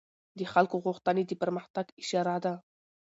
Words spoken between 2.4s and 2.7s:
ده